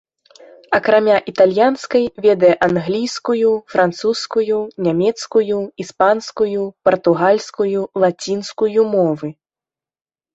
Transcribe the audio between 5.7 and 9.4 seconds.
іспанскую, партугальскую, лацінскую мовы.